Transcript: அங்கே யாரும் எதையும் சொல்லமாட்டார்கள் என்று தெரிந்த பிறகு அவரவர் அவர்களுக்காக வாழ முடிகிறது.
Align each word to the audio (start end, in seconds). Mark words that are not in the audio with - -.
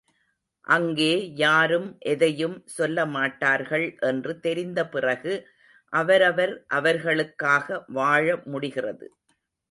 அங்கே 0.67 1.09
யாரும் 1.35 1.97
எதையும் 2.03 2.55
சொல்லமாட்டார்கள் 2.77 3.85
என்று 3.99 4.33
தெரிந்த 4.39 4.79
பிறகு 4.87 5.33
அவரவர் 5.93 6.53
அவர்களுக்காக 6.69 7.83
வாழ 7.89 8.25
முடிகிறது. 8.45 9.07